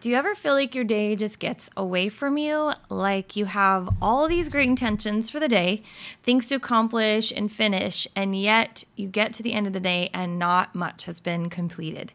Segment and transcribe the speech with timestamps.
[0.00, 2.72] Do you ever feel like your day just gets away from you?
[2.88, 5.82] Like you have all these great intentions for the day,
[6.22, 10.08] things to accomplish and finish, and yet you get to the end of the day
[10.14, 12.12] and not much has been completed.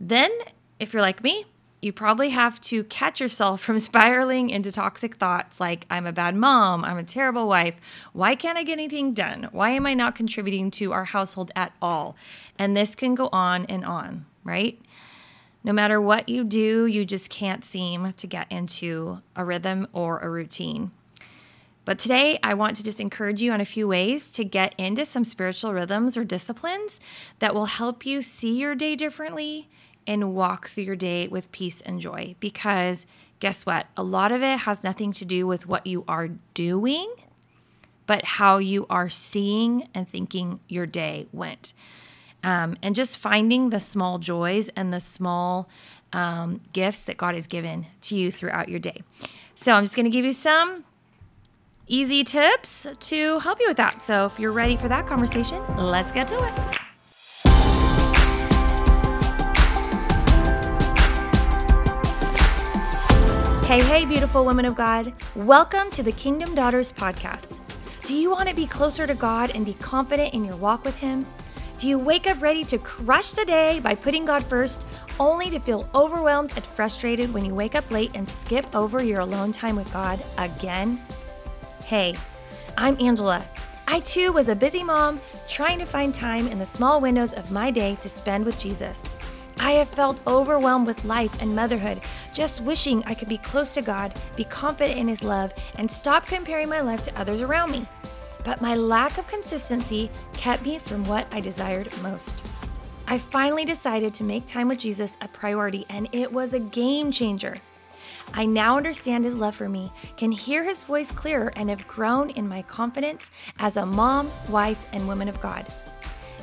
[0.00, 0.30] Then,
[0.78, 1.44] if you're like me,
[1.82, 6.34] you probably have to catch yourself from spiraling into toxic thoughts like, I'm a bad
[6.34, 7.76] mom, I'm a terrible wife,
[8.14, 9.50] why can't I get anything done?
[9.52, 12.16] Why am I not contributing to our household at all?
[12.58, 14.80] And this can go on and on, right?
[15.62, 20.18] No matter what you do, you just can't seem to get into a rhythm or
[20.18, 20.90] a routine.
[21.84, 25.04] But today, I want to just encourage you on a few ways to get into
[25.04, 27.00] some spiritual rhythms or disciplines
[27.40, 29.68] that will help you see your day differently
[30.06, 32.34] and walk through your day with peace and joy.
[32.40, 33.06] Because
[33.38, 33.86] guess what?
[33.96, 37.12] A lot of it has nothing to do with what you are doing,
[38.06, 41.74] but how you are seeing and thinking your day went
[42.42, 45.68] um, and just finding the small joys and the small
[46.12, 49.02] um, gifts that God has given to you throughout your day.
[49.54, 50.84] So I'm just going to give you some
[51.86, 54.02] easy tips to help you with that.
[54.02, 56.80] So if you're ready for that conversation, let's get to it.
[63.66, 65.12] Hey, hey, beautiful women of God.
[65.36, 67.60] Welcome to the Kingdom Daughters podcast.
[68.04, 70.96] Do you want to be closer to God and be confident in your walk with
[70.96, 71.24] Him?
[71.80, 74.84] Do you wake up ready to crush the day by putting God first,
[75.18, 79.20] only to feel overwhelmed and frustrated when you wake up late and skip over your
[79.20, 81.00] alone time with God again?
[81.82, 82.16] Hey,
[82.76, 83.42] I'm Angela.
[83.88, 87.50] I too was a busy mom trying to find time in the small windows of
[87.50, 89.08] my day to spend with Jesus.
[89.58, 92.02] I have felt overwhelmed with life and motherhood,
[92.34, 96.26] just wishing I could be close to God, be confident in His love, and stop
[96.26, 97.86] comparing my life to others around me
[98.44, 102.42] but my lack of consistency kept me from what I desired most.
[103.06, 107.10] I finally decided to make time with Jesus a priority, and it was a game
[107.10, 107.56] changer.
[108.32, 112.30] I now understand his love for me, can hear his voice clearer, and have grown
[112.30, 115.66] in my confidence as a mom, wife, and woman of God.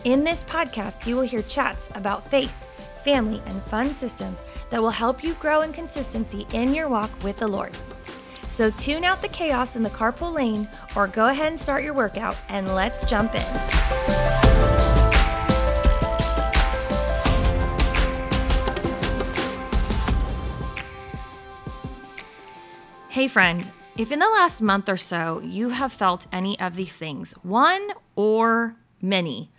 [0.03, 2.53] In this podcast, you will hear chats about faith,
[3.03, 7.37] family, and fun systems that will help you grow in consistency in your walk with
[7.37, 7.77] the Lord.
[8.57, 11.93] So tune out the chaos in the carpool lane or go ahead and start your
[11.93, 13.41] workout and let's jump in.
[23.09, 26.97] Hey, friend, if in the last month or so you have felt any of these
[26.97, 29.51] things, one or many,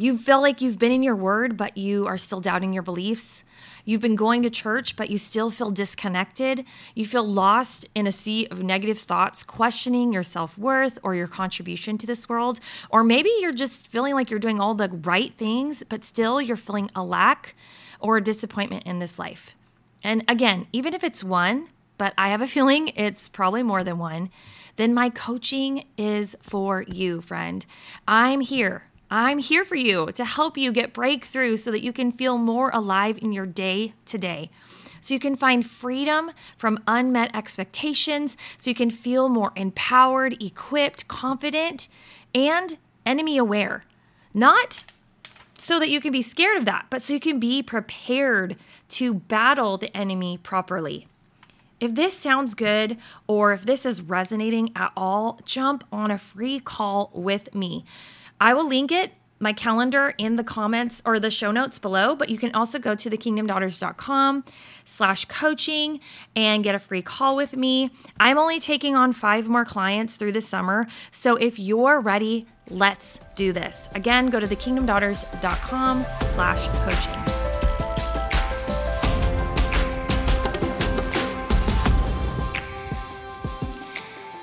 [0.00, 3.44] you feel like you've been in your word, but you are still doubting your beliefs.
[3.84, 6.64] You've been going to church, but you still feel disconnected.
[6.94, 11.26] You feel lost in a sea of negative thoughts, questioning your self worth or your
[11.26, 12.60] contribution to this world.
[12.88, 16.56] Or maybe you're just feeling like you're doing all the right things, but still you're
[16.56, 17.54] feeling a lack
[18.00, 19.54] or a disappointment in this life.
[20.02, 21.68] And again, even if it's one,
[21.98, 24.30] but I have a feeling it's probably more than one,
[24.76, 27.66] then my coaching is for you, friend.
[28.08, 32.12] I'm here I'm here for you to help you get breakthrough so that you can
[32.12, 34.50] feel more alive in your day to day.
[35.00, 41.08] So you can find freedom from unmet expectations, so you can feel more empowered, equipped,
[41.08, 41.88] confident,
[42.34, 43.84] and enemy aware.
[44.32, 44.84] Not
[45.54, 48.56] so that you can be scared of that, but so you can be prepared
[48.90, 51.08] to battle the enemy properly.
[51.80, 56.60] If this sounds good or if this is resonating at all, jump on a free
[56.60, 57.84] call with me.
[58.40, 62.28] I will link it my calendar in the comments or the show notes below, but
[62.28, 64.44] you can also go to thekingdomdaughters.com
[64.84, 65.98] slash coaching
[66.36, 67.90] and get a free call with me.
[68.20, 70.86] I'm only taking on five more clients through the summer.
[71.10, 73.88] So if you're ready, let's do this.
[73.94, 77.19] Again, go to thekingdomdaughters.com slash coaching.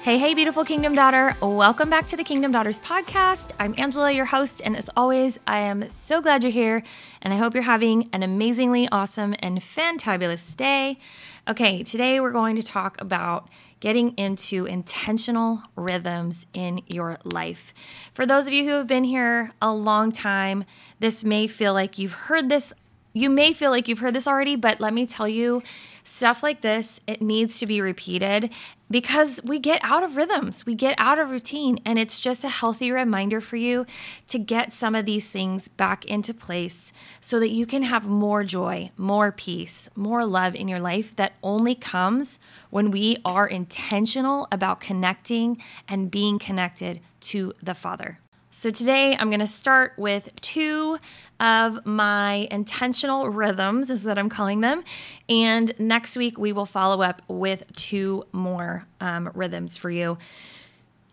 [0.08, 1.36] Hey, hey, beautiful Kingdom Daughter.
[1.42, 3.52] Welcome back to the Kingdom Daughters podcast.
[3.60, 6.82] I'm Angela, your host, and as always, I am so glad you're here,
[7.22, 10.98] and I hope you're having an amazingly awesome and fantabulous day.
[11.46, 13.50] Okay, today we're going to talk about
[13.82, 17.74] getting into intentional rhythms in your life.
[18.14, 20.64] For those of you who have been here a long time,
[21.02, 22.74] this may feel like you've heard this.
[23.18, 25.64] You may feel like you've heard this already, but let me tell you,
[26.04, 28.52] stuff like this, it needs to be repeated
[28.92, 32.50] because we get out of rhythms, we get out of routine, and it's just a
[32.50, 33.88] healthy reminder for you
[34.28, 38.44] to get some of these things back into place so that you can have more
[38.44, 42.38] joy, more peace, more love in your life that only comes
[42.70, 48.20] when we are intentional about connecting and being connected to the Father.
[48.58, 50.98] So today I'm going to start with two
[51.40, 54.84] of my intentional rhythms, is what I'm calling them.
[55.30, 60.18] And next week we will follow up with two more um, rhythms for you.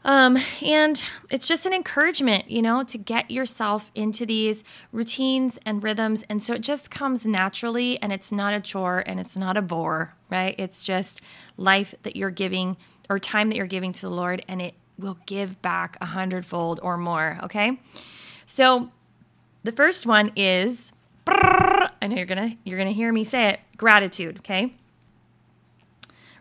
[0.06, 5.82] Um, and it's just an encouragement, you know, to get yourself into these routines and
[5.82, 6.24] rhythms.
[6.30, 9.62] And so it just comes naturally and it's not a chore and it's not a
[9.62, 10.54] bore, right?
[10.56, 11.20] It's just
[11.58, 12.78] life that you're giving
[13.10, 16.80] or time that you're giving to the Lord and it will give back a hundredfold
[16.82, 17.78] or more, okay?
[18.46, 18.90] So
[19.62, 20.92] the first one is
[21.26, 24.74] I know you're gonna you're gonna hear me say it, gratitude, okay?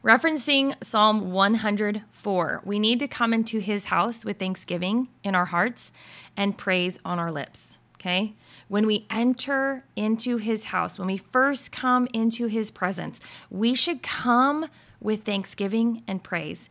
[0.03, 5.93] Referencing Psalm 104, we need to come into his house with thanksgiving in our hearts
[6.35, 7.77] and praise on our lips.
[7.95, 8.33] Okay?
[8.67, 14.03] When we enter into his house, when we first come into his presence, we should
[14.03, 14.65] come
[14.99, 16.69] with thanksgiving and praise.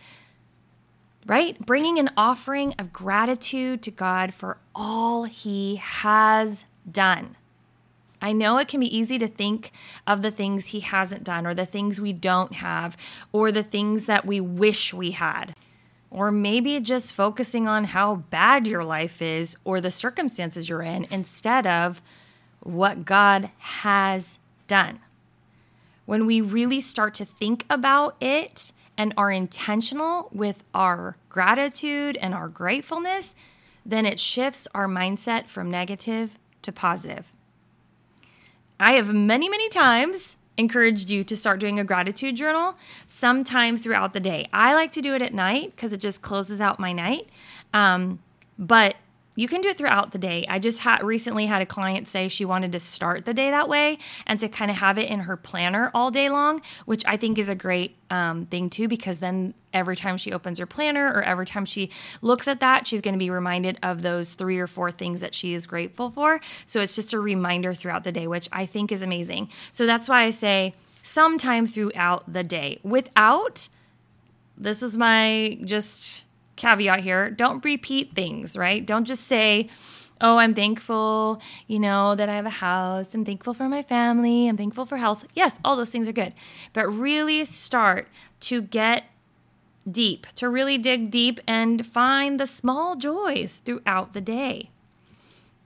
[1.25, 1.59] Right?
[1.65, 7.37] Bringing an offering of gratitude to God for all he has done.
[8.21, 9.73] I know it can be easy to think
[10.07, 12.97] of the things he hasn't done, or the things we don't have,
[13.33, 15.57] or the things that we wish we had.
[16.11, 21.07] Or maybe just focusing on how bad your life is or the circumstances you're in
[21.11, 22.03] instead of
[22.61, 24.39] what God has
[24.69, 25.01] done.
[26.05, 32.35] When we really start to think about it and are intentional with our gratitude and
[32.35, 33.35] our gratefulness,
[33.85, 37.33] then it shifts our mindset from negative to positive.
[38.79, 42.75] I have many, many times encouraged you to start doing a gratitude journal
[43.07, 44.49] sometime throughout the day.
[44.53, 47.29] I like to do it at night because it just closes out my night.
[47.73, 48.21] Um,
[48.59, 48.97] but
[49.35, 50.45] you can do it throughout the day.
[50.49, 53.69] I just had recently had a client say she wanted to start the day that
[53.69, 57.17] way and to kind of have it in her planner all day long, which I
[57.17, 61.07] think is a great um, thing too, because then every time she opens her planner
[61.07, 61.91] or every time she
[62.21, 65.35] looks at that, she's going to be reminded of those three or four things that
[65.35, 66.41] she is grateful for.
[66.67, 69.49] So it's just a reminder throughout the day, which I think is amazing.
[69.73, 73.69] So that's why I say sometime throughout the day without,
[74.59, 76.27] this is my just
[76.63, 78.87] caveat here don't repeat things, right?
[78.87, 79.69] Don't just say,
[80.21, 83.13] oh, I'm thankful, you know, that I have a house.
[83.15, 84.49] I'm thankful for my family.
[84.49, 85.25] I'm thankful for health.
[85.35, 86.33] Yes, all those things are good.
[86.73, 88.07] But really start
[88.41, 89.05] to get
[89.91, 94.71] deep, to really dig deep and find the small joys throughout the day.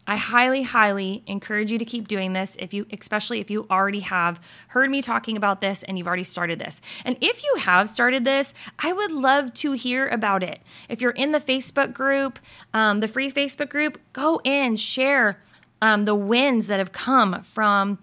[0.07, 4.01] I highly, highly encourage you to keep doing this if you, especially if you already
[4.01, 6.81] have heard me talking about this and you've already started this.
[7.05, 10.61] And if you have started this, I would love to hear about it.
[10.89, 12.39] If you're in the Facebook group,
[12.73, 15.41] um, the free Facebook group, go in, share
[15.83, 17.99] um, the wins that have come from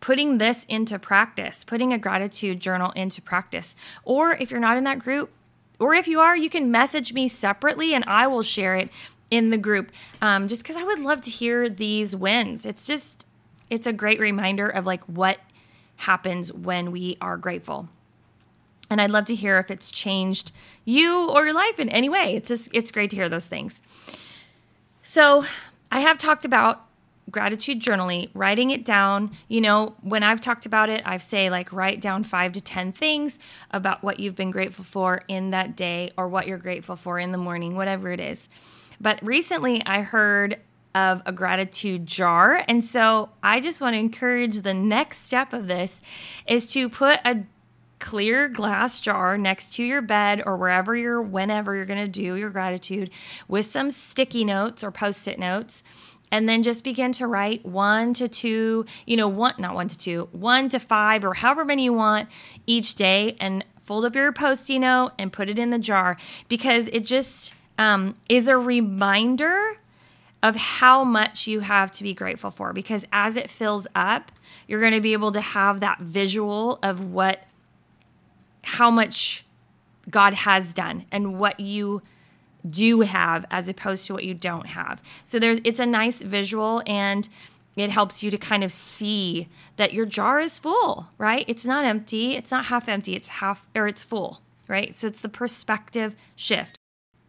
[0.00, 3.76] putting this into practice, putting a gratitude journal into practice.
[4.04, 5.30] Or if you're not in that group,
[5.78, 8.90] or if you are, you can message me separately and I will share it
[9.30, 12.66] in the group um, just because I would love to hear these wins.
[12.66, 13.24] It's just,
[13.68, 15.38] it's a great reminder of like what
[15.96, 17.88] happens when we are grateful.
[18.88, 20.50] And I'd love to hear if it's changed
[20.84, 22.34] you or your life in any way.
[22.34, 23.80] It's just, it's great to hear those things.
[25.02, 25.44] So
[25.92, 26.86] I have talked about
[27.30, 29.30] gratitude journaling, writing it down.
[29.48, 32.92] You know, when I've talked about it, I've say like write down five to 10
[32.92, 33.38] things
[33.70, 37.32] about what you've been grateful for in that day or what you're grateful for in
[37.32, 38.48] the morning, whatever it is.
[39.00, 40.58] But recently I heard
[40.94, 42.64] of a gratitude jar.
[42.68, 46.00] And so I just want to encourage the next step of this
[46.46, 47.44] is to put a
[48.00, 52.34] clear glass jar next to your bed or wherever you're whenever you're going to do
[52.34, 53.10] your gratitude
[53.46, 55.82] with some sticky notes or post-it notes
[56.32, 59.98] and then just begin to write one to two, you know, one, not one to
[59.98, 62.28] two, one to five, or however many you want
[62.66, 66.16] each day, and fold up your post it note and put it in the jar
[66.48, 69.78] because it just um, is a reminder
[70.42, 74.30] of how much you have to be grateful for because as it fills up,
[74.68, 77.44] you're going to be able to have that visual of what,
[78.62, 79.46] how much
[80.10, 82.02] God has done and what you
[82.66, 85.02] do have as opposed to what you don't have.
[85.24, 87.26] So there's it's a nice visual and
[87.76, 91.46] it helps you to kind of see that your jar is full, right?
[91.48, 94.98] It's not empty, it's not half empty, it's half or it's full, right?
[94.98, 96.79] So it's the perspective shift.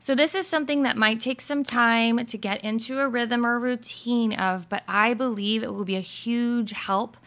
[0.04, 3.60] So, this is something that might take some time to get into a rhythm or
[3.60, 7.18] routine of, but I believe it will be a huge help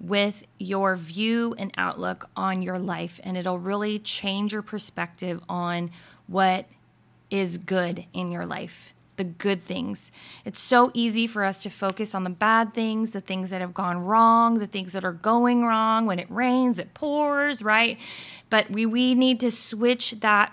[0.00, 3.20] with your view and outlook on your life.
[3.22, 5.90] And it'll really change your perspective on
[6.26, 6.64] what
[7.30, 10.10] is good in your life, the good things.
[10.46, 13.74] It's so easy for us to focus on the bad things, the things that have
[13.74, 16.06] gone wrong, the things that are going wrong.
[16.06, 17.98] When it rains, it pours, right?
[18.48, 20.50] But we, we need to switch that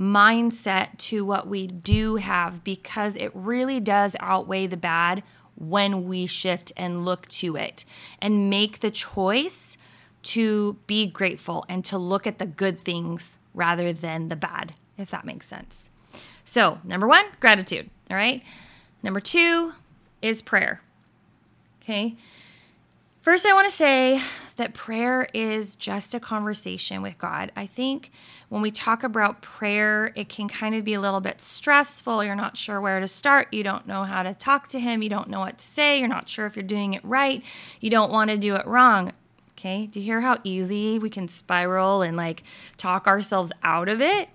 [0.00, 5.22] mindset to what we do have because it really does outweigh the bad
[5.56, 7.84] when we shift and look to it
[8.20, 9.76] and make the choice
[10.22, 15.10] to be grateful and to look at the good things rather than the bad, if
[15.10, 15.90] that makes sense.
[16.46, 17.90] So, number one, gratitude.
[18.10, 18.42] All right.
[19.02, 19.74] Number two
[20.22, 20.82] is prayer.
[21.82, 22.16] Okay.
[23.20, 24.22] First, I want to say
[24.60, 27.50] that prayer is just a conversation with God.
[27.56, 28.10] I think
[28.50, 32.22] when we talk about prayer, it can kind of be a little bit stressful.
[32.22, 33.48] You're not sure where to start.
[33.52, 35.02] You don't know how to talk to Him.
[35.02, 35.98] You don't know what to say.
[35.98, 37.42] You're not sure if you're doing it right.
[37.80, 39.12] You don't want to do it wrong.
[39.52, 39.86] Okay.
[39.86, 42.42] Do you hear how easy we can spiral and like
[42.76, 44.28] talk ourselves out of it?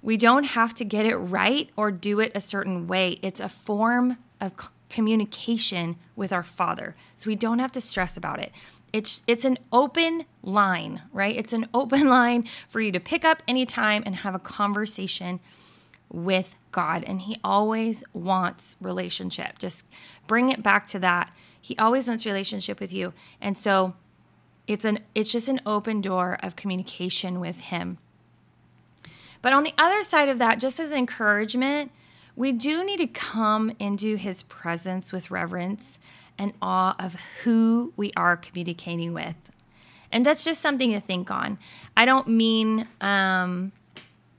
[0.00, 3.18] We don't have to get it right or do it a certain way.
[3.20, 4.52] It's a form of
[4.88, 6.94] communication with our Father.
[7.16, 8.52] So we don't have to stress about it.
[8.94, 11.36] It's it's an open line, right?
[11.36, 15.40] It's an open line for you to pick up anytime and have a conversation
[16.12, 19.58] with God and he always wants relationship.
[19.58, 19.84] Just
[20.28, 21.34] bring it back to that.
[21.60, 23.12] He always wants relationship with you.
[23.40, 23.94] And so
[24.68, 27.98] it's an it's just an open door of communication with him.
[29.42, 31.90] But on the other side of that, just as encouragement,
[32.36, 35.98] we do need to come into his presence with reverence
[36.38, 39.36] and awe of who we are communicating with.
[40.10, 41.58] And that's just something to think on.
[41.96, 43.72] I don't mean um,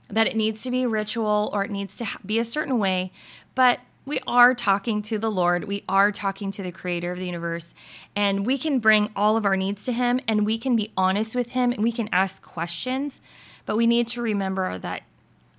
[0.08, 3.12] that it needs to be ritual or it needs to be a certain way,
[3.54, 5.64] but we are talking to the Lord.
[5.64, 7.74] We are talking to the creator of the universe.
[8.14, 11.34] And we can bring all of our needs to Him and we can be honest
[11.34, 13.20] with Him and we can ask questions.
[13.66, 15.02] But we need to remember that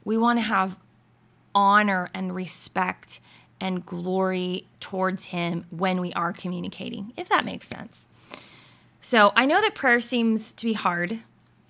[0.06, 0.78] we want to have
[1.54, 3.20] honor and respect
[3.60, 8.08] and glory towards Him when we are communicating, if that makes sense.
[9.02, 11.20] So I know that prayer seems to be hard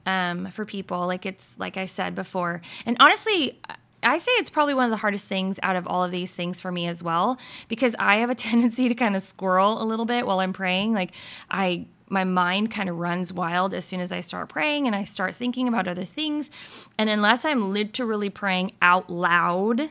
[0.05, 1.05] um, for people.
[1.05, 2.61] Like it's, like I said before.
[2.85, 3.59] And honestly,
[4.03, 6.61] I say it's probably one of the hardest things out of all of these things
[6.61, 10.05] for me as well because I have a tendency to kind of squirrel a little
[10.05, 10.93] bit while I'm praying.
[10.93, 11.11] Like
[11.49, 15.03] I my mind kind of runs wild as soon as I start praying and I
[15.03, 16.49] start thinking about other things.
[16.97, 19.89] And unless I'm literally praying out loud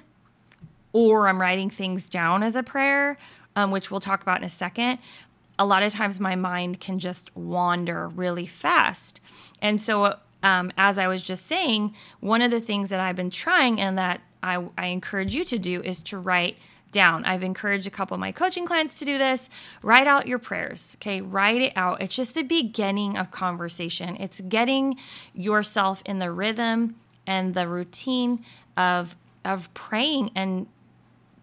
[0.93, 3.19] or I'm writing things down as a prayer,
[3.55, 4.99] um, which we'll talk about in a second,
[5.59, 9.21] a lot of times my mind can just wander really fast.
[9.61, 13.31] And so um, as I was just saying, one of the things that I've been
[13.31, 16.57] trying and that I, I encourage you to do is to write
[16.93, 17.25] down.
[17.25, 19.51] I've encouraged a couple of my coaching clients to do this.
[19.83, 21.21] Write out your prayers, okay?
[21.21, 22.01] Write it out.
[22.01, 24.17] It's just the beginning of conversation.
[24.21, 24.97] It's getting
[25.35, 28.45] yourself in the rhythm and the routine
[28.77, 30.67] of of praying and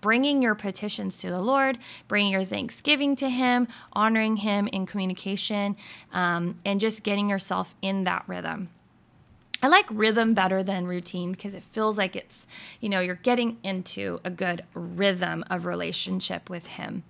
[0.03, 1.79] bringing your petitions to the Lord,
[2.09, 5.77] bringing your thanksgiving to Him, honoring Him in communication,
[6.11, 8.67] um, and just getting yourself in that rhythm.
[9.63, 12.45] I like rhythm better than routine because it feels like it's,
[12.81, 17.03] you know, you're getting into a good rhythm of relationship with Him.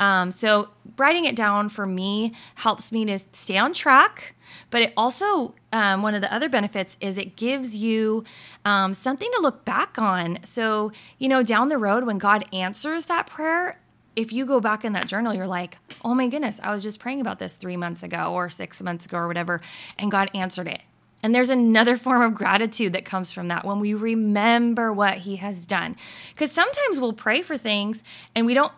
[0.00, 4.34] Um, so, writing it down for me helps me to stay on track,
[4.70, 8.24] but it also, um, one of the other benefits is it gives you
[8.64, 10.40] um, something to look back on.
[10.42, 13.80] So, you know, down the road when God answers that prayer,
[14.16, 16.98] if you go back in that journal, you're like, oh my goodness, I was just
[16.98, 19.60] praying about this three months ago or six months ago or whatever,
[19.98, 20.82] and God answered it.
[21.22, 25.36] And there's another form of gratitude that comes from that when we remember what he
[25.36, 25.96] has done.
[26.34, 28.02] Because sometimes we'll pray for things
[28.34, 28.72] and we don't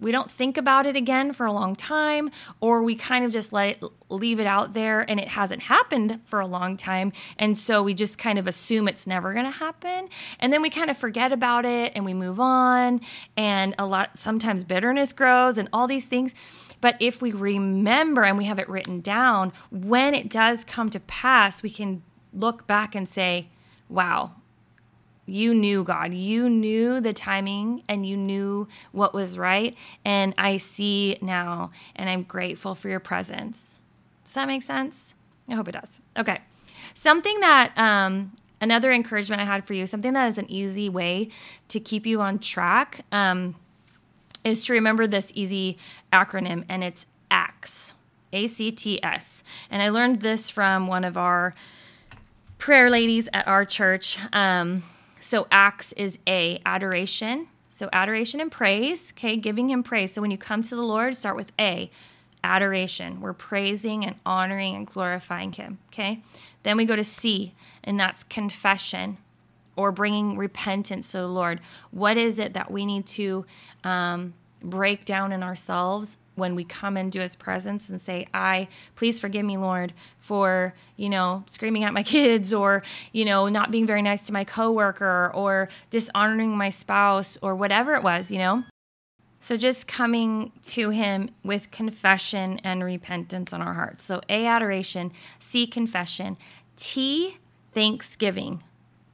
[0.00, 3.52] we don't think about it again for a long time or we kind of just
[3.52, 7.12] let it, leave it out there and it hasn't happened for a long time.
[7.38, 10.08] And so we just kind of assume it's never going to happen.
[10.38, 13.00] And then we kind of forget about it and we move on.
[13.36, 16.34] And a lot sometimes bitterness grows and all these things.
[16.80, 21.00] But if we remember and we have it written down, when it does come to
[21.00, 23.48] pass, we can look back and say,
[23.88, 24.32] wow,
[25.26, 26.14] you knew God.
[26.14, 29.76] You knew the timing and you knew what was right.
[30.04, 33.80] And I see now, and I'm grateful for your presence.
[34.24, 35.14] Does that make sense?
[35.48, 36.00] I hope it does.
[36.16, 36.40] Okay.
[36.94, 41.28] Something that, um, another encouragement I had for you, something that is an easy way
[41.68, 43.04] to keep you on track.
[43.12, 43.56] Um,
[44.44, 45.76] is to remember this easy
[46.12, 47.94] acronym, and it's ACTS.
[48.32, 49.44] A C T S.
[49.70, 51.54] And I learned this from one of our
[52.58, 54.18] prayer ladies at our church.
[54.32, 54.82] Um,
[55.26, 57.48] so, ACTS is A, adoration.
[57.68, 60.12] So, adoration and praise, okay, giving Him praise.
[60.12, 61.90] So, when you come to the Lord, start with A,
[62.44, 63.20] adoration.
[63.20, 66.22] We're praising and honoring and glorifying Him, okay?
[66.62, 69.18] Then we go to C, and that's confession
[69.74, 71.58] or bringing repentance to the Lord.
[71.90, 73.46] What is it that we need to
[73.82, 79.18] um, break down in ourselves when we come into his presence and say, I, please
[79.18, 83.86] forgive me, Lord, for, you know, screaming at my kids or, you know, not being
[83.86, 88.62] very nice to my coworker or dishonoring my spouse or whatever it was, you know?
[89.40, 94.04] So just coming to him with confession and repentance on our hearts.
[94.04, 96.36] So A, adoration, C, confession,
[96.76, 97.38] T,
[97.72, 98.62] thanksgiving.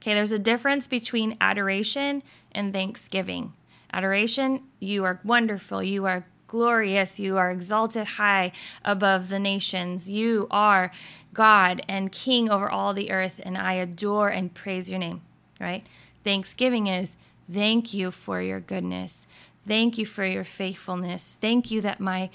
[0.01, 3.53] Okay, there's a difference between adoration and thanksgiving.
[3.93, 8.51] Adoration, you are wonderful, you are glorious, you are exalted high
[8.85, 10.07] above the nations.
[10.07, 10.91] You are
[11.33, 15.21] God and King over all the earth, and I adore and praise your name,
[15.59, 15.83] right?
[16.23, 17.15] Thanksgiving is
[17.51, 19.25] thank you for your goodness.
[19.67, 21.39] Thank you for your faithfulness.
[21.41, 22.29] Thank you that my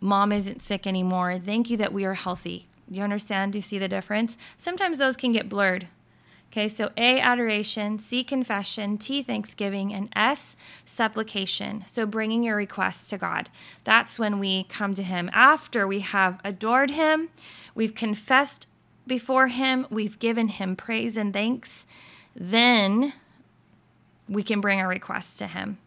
[0.00, 1.40] mom isn't sick anymore.
[1.40, 2.68] Thank you that we are healthy.
[2.88, 3.52] You understand?
[3.52, 4.38] Do you see the difference?
[4.58, 5.88] Sometimes those can get blurred.
[6.52, 11.84] Okay, so A, adoration, C, confession, T, thanksgiving, and S, supplication.
[11.86, 13.48] So bringing your requests to God.
[13.84, 15.30] That's when we come to Him.
[15.32, 17.28] After we have adored Him,
[17.76, 18.66] we've confessed
[19.06, 21.86] before Him, we've given Him praise and thanks,
[22.34, 23.12] then
[24.28, 25.78] we can bring our requests to Him.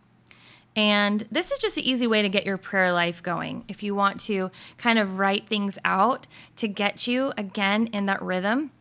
[0.77, 3.65] And this is just an easy way to get your prayer life going.
[3.67, 8.22] If you want to kind of write things out to get you again in that
[8.22, 8.72] rhythm,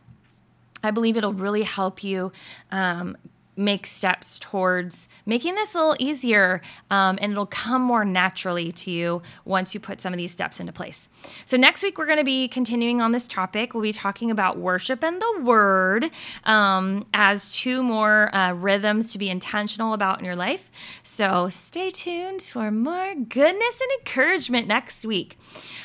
[0.83, 2.31] I believe it'll really help you
[2.71, 3.17] um,
[3.55, 8.91] make steps towards making this a little easier um, and it'll come more naturally to
[8.91, 11.07] you once you put some of these steps into place.
[11.45, 13.73] So, next week, we're going to be continuing on this topic.
[13.73, 16.09] We'll be talking about worship and the word
[16.45, 20.71] um, as two more uh, rhythms to be intentional about in your life.
[21.03, 25.37] So, stay tuned for more goodness and encouragement next week.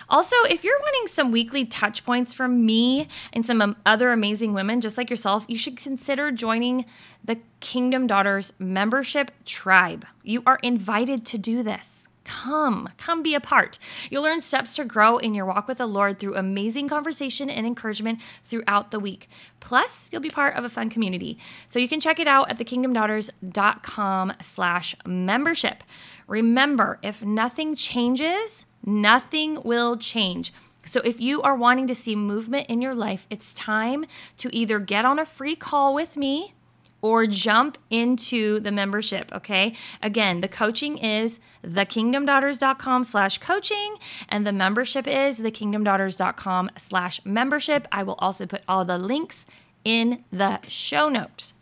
[0.08, 4.54] Also, if you're wanting some weekly touch points from me and some um, other amazing
[4.54, 6.86] women just like yourself, you should consider joining
[7.24, 10.06] the Kingdom Daughters membership tribe.
[10.22, 12.08] You are invited to do this.
[12.28, 13.78] Come, come be a part.
[14.10, 17.66] You'll learn steps to grow in your walk with the Lord through amazing conversation and
[17.66, 19.30] encouragement throughout the week.
[19.60, 21.38] Plus, you'll be part of a fun community.
[21.66, 25.82] So you can check it out at thekingdomdaughters.com slash membership.
[26.26, 30.52] Remember, if nothing changes, nothing will change.
[30.84, 34.06] So, if you are wanting to see movement in your life, it's time
[34.38, 36.54] to either get on a free call with me
[37.00, 43.96] or jump into the membership okay again the coaching is thekingdomdaughters.com slash coaching
[44.28, 49.46] and the membership is thekingdomdaughters.com slash membership i will also put all the links
[49.84, 51.54] in the show notes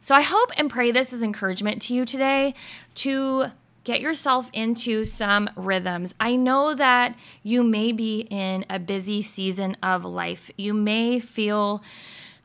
[0.00, 2.54] so i hope and pray this is encouragement to you today
[2.94, 3.46] to
[3.84, 6.14] get yourself into some rhythms.
[6.18, 10.50] I know that you may be in a busy season of life.
[10.56, 11.82] You may feel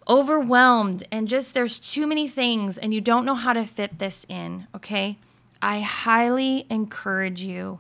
[0.10, 4.26] overwhelmed and just there's too many things and you don't know how to fit this
[4.28, 5.18] in, okay?
[5.62, 7.80] I highly encourage you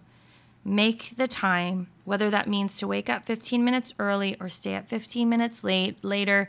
[0.63, 4.87] make the time, whether that means to wake up 15 minutes early or stay up
[4.87, 6.47] 15 minutes late later.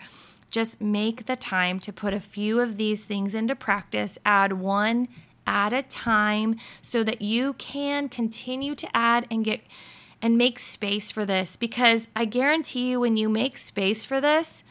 [0.51, 4.19] Just make the time to put a few of these things into practice.
[4.27, 5.09] Add one
[5.47, 9.63] at a time so that you can continue to add and get
[10.23, 14.63] and make space for this because I guarantee you when you make space for this,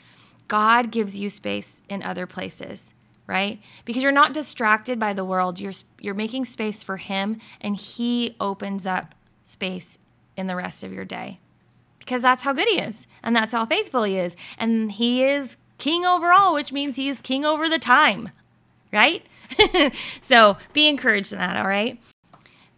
[0.50, 2.94] God gives you space in other places,
[3.28, 3.62] right?
[3.86, 5.60] Because you're not distracted by the world.
[5.60, 10.00] You're you're making space for him and he opens up space
[10.36, 11.40] in the rest of your day.
[12.00, 15.58] Because that's how good he is and that's how faithful he is and he is
[15.78, 18.32] king over all, which means he is king over the time,
[18.92, 19.26] right?
[20.22, 22.00] so be encouraged in that, all right?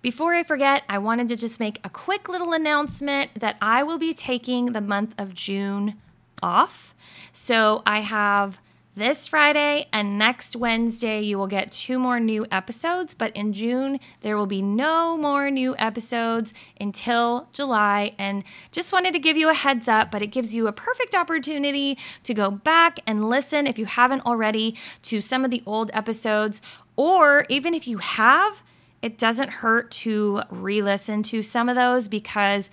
[0.02, 4.00] Before I forget, I wanted to just make a quick little announcement that I will
[4.00, 5.96] be taking the month of June
[6.42, 6.96] off.
[7.34, 8.60] So I have
[8.94, 13.16] this Friday and next Wednesday, you will get two more new episodes.
[13.16, 18.14] But in June, there will be no more new episodes until July.
[18.18, 21.16] And just wanted to give you a heads up, but it gives you a perfect
[21.16, 25.90] opportunity to go back and listen if you haven't already to some of the old
[25.94, 26.62] episodes.
[26.98, 28.62] Or even if you have,
[29.02, 32.70] it doesn't hurt to re listen to some of those because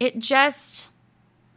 [0.00, 0.88] it just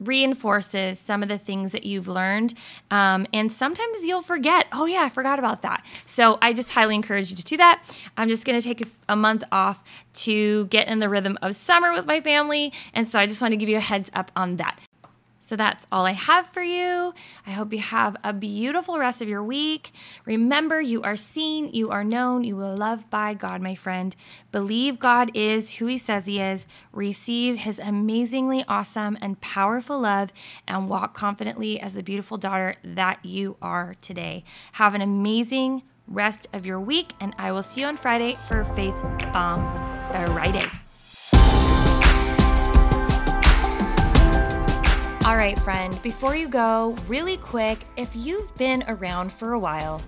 [0.01, 2.53] reinforces some of the things that you've learned.
[2.89, 5.85] Um, and sometimes you'll forget, oh, yeah, I forgot about that.
[6.05, 7.83] So I just highly encourage you to do that.
[8.17, 9.83] I'm just going to take a, a month off
[10.13, 12.73] to get in the rhythm of summer with my family.
[12.93, 14.79] And so I just want to give you a heads up on that.
[15.43, 17.15] So that's all I have for you.
[17.47, 19.91] I hope you have a beautiful rest of your week.
[20.23, 24.15] Remember, you are seen, you are known, you are loved by God, my friend.
[24.51, 26.67] Believe God is who He says He is.
[26.93, 30.31] Receive His amazingly awesome and powerful love
[30.67, 34.43] and walk confidently as the beautiful daughter that you are today.
[34.73, 38.63] Have an amazing rest of your week, and I will see you on Friday for
[38.63, 38.95] Faith
[39.33, 39.65] Bomb
[40.11, 40.80] Friday.
[45.23, 50.01] All right, friend, before you go, really quick, if you've been around for a while,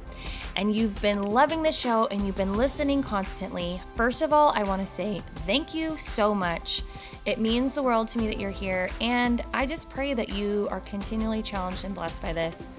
[0.55, 4.63] and you've been loving the show and you've been listening constantly, first of all, I
[4.63, 6.81] want to say thank you so much.
[7.27, 10.67] It means the world to me that you're here, and I just pray that you
[10.71, 12.71] are continually challenged and blessed by this.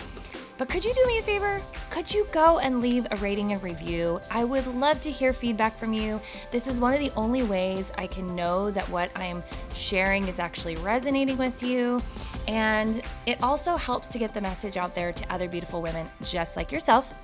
[0.57, 1.61] But could you do me a favor?
[1.91, 4.21] Could you go and leave a rating and review?
[4.31, 6.21] I would love to hear feedback from you.
[6.51, 9.43] This is one of the only ways I can know that what I am
[9.75, 12.01] sharing is actually resonating with you.
[12.47, 16.57] And it also helps to get the message out there to other beautiful women just
[16.57, 17.15] like yourself.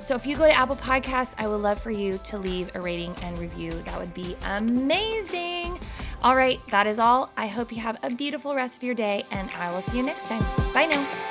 [0.00, 2.80] So if you go to Apple Podcasts, I would love for you to leave a
[2.80, 3.70] rating and review.
[3.84, 5.78] That would be amazing.
[6.22, 7.30] All right, that is all.
[7.36, 10.02] I hope you have a beautiful rest of your day, and I will see you
[10.02, 10.44] next time.
[10.72, 11.29] Bye now.